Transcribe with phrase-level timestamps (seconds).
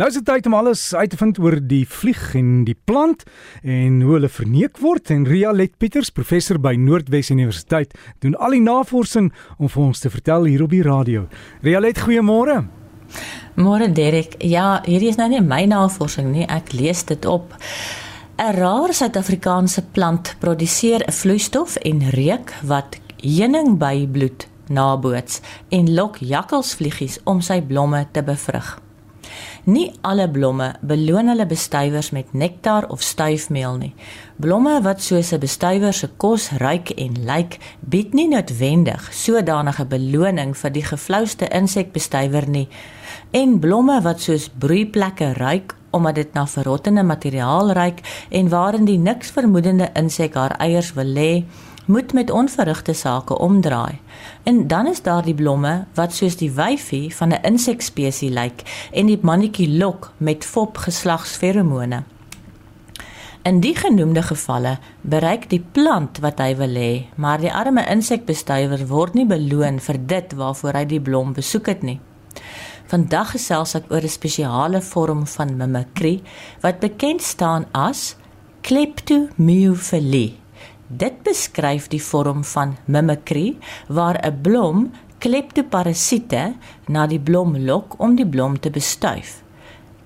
[0.00, 3.26] Nou is dit tyd om alles uit te vind oor die vlieg en die plant
[3.60, 7.90] en hoe hulle verneek word en Ria Let Pieters, professor by Noordwes Universiteit,
[8.24, 9.26] doen al die navorsing
[9.58, 11.26] om vir ons te vertel hier op die radio.
[11.60, 12.62] Ria Let, goeiemôre.
[13.60, 14.38] Môre Derek.
[14.40, 17.52] Ja, hierdie is nou nie my navorsing nie, ek lees dit op.
[18.40, 27.20] 'n Rare Suid-Afrikaanse plant produseer 'n vloeistof en reuk wat heuningbybloed naboots en lok jakkalsvliegies
[27.24, 28.80] om sy blomme te bevrug.
[29.64, 33.92] Nie alle blomme beloon hulle bestuivers met nektar of stuifmeel nie.
[34.42, 40.56] Blomme wat soos 'n bestuiver se kos ruik en lyk, bied nie noodwendig sodanige beloning
[40.56, 42.68] vir die geflouste insekbestuiver nie.
[43.30, 48.98] En blomme wat soos broeiplekke ruik omdat dit na verrottende materiaal ruik en waarin die
[48.98, 51.44] niks vermoedende insek haar eiers wil lê,
[51.86, 53.98] moet met onverrigte sake omdraai.
[54.42, 59.06] En dan is daar die blomme wat soos die wyfie van 'n insekspesie lyk en
[59.06, 62.02] die mannetjie lok met fop geslagsferomone.
[63.42, 68.86] In die genoemde gevalle bereik die plant wat hy wil hê, maar die arme insekbestuiver
[68.86, 72.00] word nie beloon vir dit waarvoor hy die blom besoek het nie.
[72.86, 76.22] Vandag gesels ek oor 'n spesiale vorm van mimikry
[76.60, 78.16] wat bekend staan as
[78.60, 80.41] kleptomyophilie.
[80.92, 83.56] Dit beskryf die vorm van mimikry
[83.88, 86.54] waar 'n blom kleptoparasiete
[86.88, 89.40] na die blom lok om die blom te bestuif.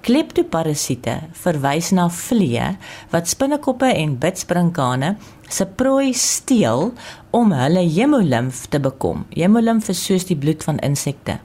[0.00, 2.76] Kleptoparasiete verwys na vliee
[3.10, 5.16] wat spinnekoppe en bitsprinkane
[5.48, 6.92] se prooi steel
[7.30, 9.24] om hulle hemolimf te bekom.
[9.30, 11.38] Hemolimf is soos die bloed van insekte.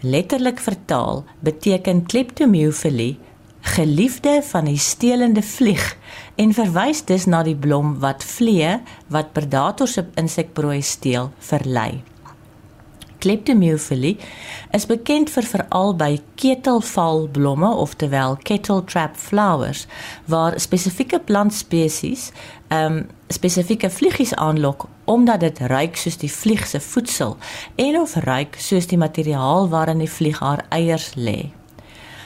[0.00, 3.18] Letterlik vertaal beteken kleptomyophilie
[3.64, 5.96] geliefde van die stelende vlieg
[6.36, 8.76] en verwys dus na die blom wat vlee
[9.08, 12.02] wat predators op insekprooi steel verlei.
[13.24, 14.18] Kleptomyophilie
[14.76, 19.86] is bekend vir veral by ketelvalblomme oftewel kettle trap flowers
[20.28, 22.30] waar spesifieke plantspesies
[22.68, 27.36] ehm um, spesifieke vliegies aanlok omdat dit ruik soos die vlieg se voedsel
[27.80, 31.50] en of ruik soos die materiaal waarin die vlieg haar eiers lê.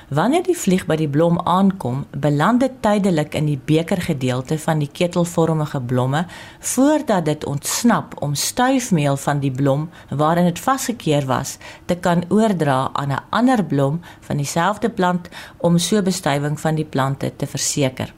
[0.09, 4.89] Wanneer die vlieg by die blom aankom, beland dit tydelik in die bekergedeelte van die
[4.89, 6.23] ketelvormige blomme
[6.71, 12.89] voordat dit ontsnap om stuifmeel van die blom waarin dit vasgekeer was te kan oordra
[12.93, 18.15] aan 'n ander blom van dieselfde plant om so bestuiving van die plante te verseker.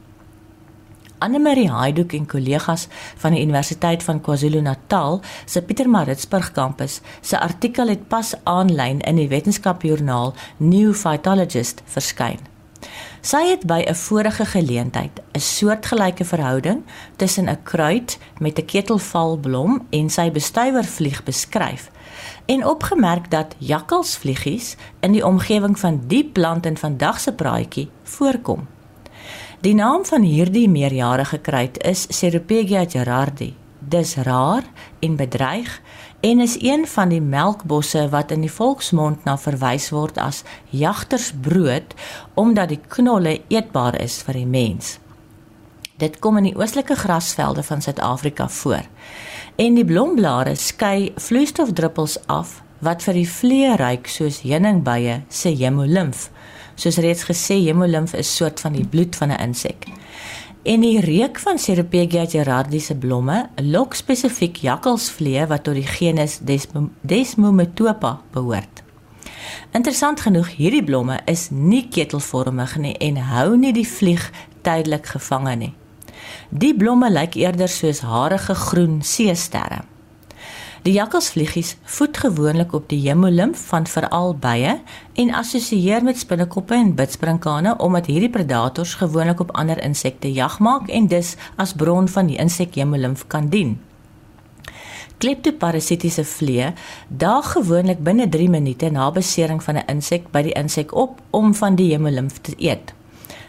[1.20, 2.88] Anne-Marie Heiduck en kollegas
[3.22, 9.28] van die Universiteit van KwaZulu-Natal se Pietermaritzburg kampus se artikel het pas aanlyn in die
[9.28, 12.41] wetenskapjoernaal New Phytologist verskyn.
[13.20, 16.82] Sy het by 'n vorige geleentheid 'n soortgelyke verhouding
[17.16, 21.91] tussen 'n kruid met 'n ketelvalblom en sy bestuivervlieg beskryf
[22.47, 28.66] en opgemerk dat jakkalsvliegies in die omgewing van die plant in vandag se praatjie voorkom.
[29.60, 33.50] Die naam van hierdie meerjarige kruid is Ceropegia gerardi.
[33.78, 34.65] Dis rar
[35.04, 35.75] en bedreig
[36.25, 40.38] en is een van die melkbosse wat in die volksmond na verwys word as
[40.72, 41.93] jagtersbrood
[42.41, 44.94] omdat die knolle eetbaar is vir die mens.
[46.00, 48.88] Dit kom in die oostelike grasvelde van Suid-Afrika voor.
[49.60, 56.31] En die blomblare skei vloeistofdruppels af wat vir die vlee ruik soos heuningbye se hemolimf
[56.80, 59.86] soos reeds gesê, hemolimf is soort van die bloed van 'n insek.
[60.62, 66.40] En die reuk van Ceropegia gerardi se blomme lok spesifiek jakkalsvlee wat tot die genus
[67.00, 68.82] Desmometopa behoort.
[69.72, 74.30] Interessant genoeg, hierdie blomme is nie ketelvormig nie en hou nie die vlieg
[74.62, 75.74] tydelik gevange nie.
[76.50, 79.82] Die blomme lyk eerder soos harige groen seesterre.
[80.80, 84.78] Die jakkalsvliegies voed gewoonlik op die hemolimf van veral bye
[85.12, 90.88] en assosieer met spinnekoppe en bitsprinkane omdat hierdie predators gewoonlik op ander insekte jag maak
[90.88, 93.74] en dus as bron van die insek hemolimf kan dien.
[95.20, 96.72] Kleptoparasitiese vliee
[97.08, 101.54] daag gewoonlik binne 3 minute na besering van 'n insek by die insek op om
[101.54, 102.94] van die hemolimf te eet.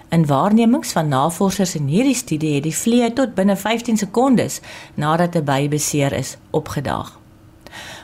[0.09, 4.59] In waarnemings van navorsers in hierdie studie het die vliee tot binne 15 sekondes
[4.95, 7.20] nadat 'n by beseer is opgedaag.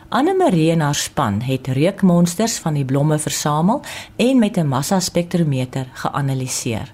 [0.09, 3.81] Anne Marie en haar span het reukmonsters van die blomme versamel
[4.15, 6.93] en met 'n massaspektrometer geanaliseer.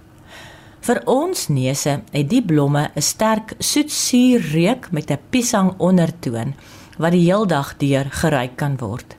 [0.80, 6.56] Vir ons neuse het die blomme 'n sterk soetsuur reuk met 'n piesang ondertoon
[6.98, 9.16] wat die heeldag deur geruik kan word.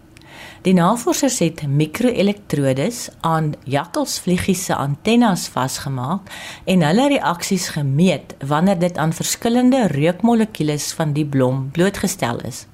[0.62, 6.20] Die navorsers het mikroelektrodes aan jakkalsvliegies se antennes vasgemaak
[6.64, 12.66] en hulle reaksies gemeet wanneer dit aan verskillende reukmolekules van die blom blootgestel is.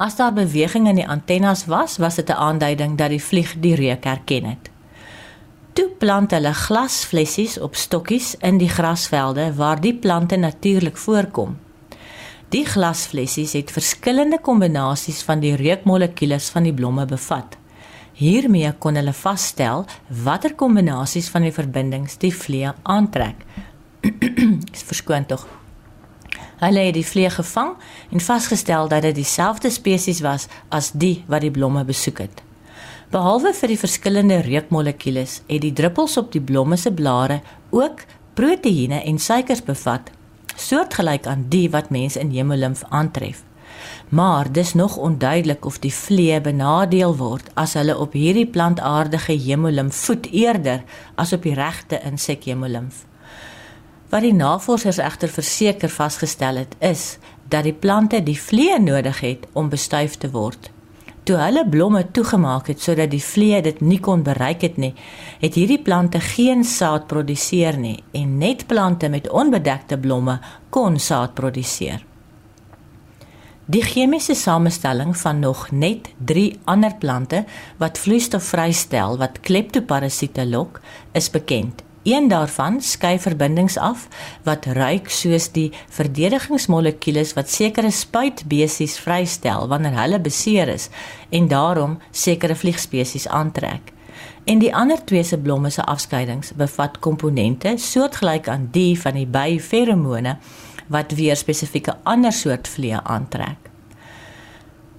[0.00, 3.74] As daar beweging in die antennes was, was dit 'n aanduiding dat die vlieg die
[3.74, 4.70] reuk herken het.
[6.00, 11.58] plant hulle glasflessies op stokkies in die grasvelde waar die plante natuurlik voorkom.
[12.48, 17.58] Die glasflessies het verskillende kombinasies van die reukmolekules van die blomme bevat.
[18.16, 19.84] Hiermee kon hulle vasstel
[20.24, 23.44] watter kombinasies van die verbindings die vlee aantrek.
[24.72, 25.46] Dis verskoon tog.
[26.60, 27.74] Hulle het die vlee gevang
[28.12, 32.42] en vasgestel dat dit dieselfde spesies was as die wat die blomme besoek het.
[33.10, 37.40] Behalwe vir die verskillende reukmolekules, het die druppels op die blomme se blare
[37.74, 38.04] ook
[38.38, 40.12] proteïene en suikers bevat
[40.60, 43.42] soortgelyk aan die wat mense in hemolimf aantref.
[44.08, 50.04] Maar dis nog onduidelik of die vlee benadeel word as hulle op hierdie plantaardige hemolimf
[50.06, 50.82] voed eerder
[51.14, 53.06] as op die regte insek hemolimf.
[54.10, 57.18] Wat die navorsers egter verseker vasgestel het is
[57.48, 60.70] dat die plante die vlee nodig het om bestuif te word
[61.30, 64.94] toe hulle blomme toegemaak het sodat die vlee dit nie kon bereik het nie,
[65.38, 70.40] het hierdie plante geen saad produseer nie en net plante met onbedekte blomme
[70.74, 72.02] kon saad produseer.
[73.70, 77.44] Die chemiese samestelling van nog net 3 ander plante
[77.78, 80.80] wat vloeistof vrystel wat kleptoparasiete lok,
[81.14, 84.06] is bekend Een daarvan skei verbindings af
[84.42, 90.88] wat ruik soos die verdedigingsmolekules wat sekere spuitbesies vrystel wanneer hulle beseer is
[91.28, 93.92] en daarom sekere vliegspesies aantrek.
[94.44, 99.26] En die ander twee se blomme se afskeidings bevat komponente soortgelyk aan die van die
[99.26, 100.38] by feromone
[100.88, 103.68] wat weer spesifieke ander soort vliee aantrek.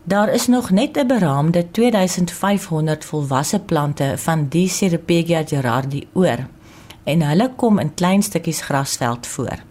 [0.03, 6.47] Daar is nog net 'n beraamde 2500 volwasse plante van die Ceropegia gerardi oor
[7.03, 9.63] en hulle kom in klein stukkies grasveld voor.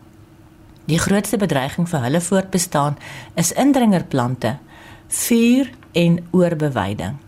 [0.84, 2.96] Die grootste bedreiging vir hulle voortbestaan
[3.34, 4.56] is indringerplante,
[5.08, 7.18] vuur en oorbewyding.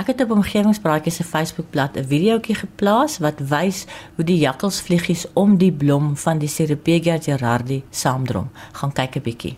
[0.00, 3.84] Ek het op omgewingspraatjies se Facebookblad 'n videoetjie geplaas wat wys
[4.14, 8.50] hoe die jakkalsvliegies om die blom van die Ceropegia gerardi saamdrom.
[8.72, 9.56] Gaan kyk 'n bietjie.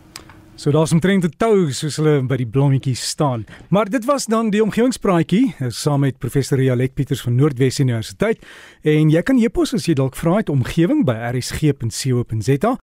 [0.62, 3.44] So daar's omtrent 'n tou soos hulle by die blommetjies staan.
[3.68, 8.38] Maar dit was dan die omgewingspraatjie eh, saam met professor Rialet Pieters van Noordwes Universiteit
[8.82, 12.78] en jy kan epos as jy dalk vra het omgewing by rsg.co.za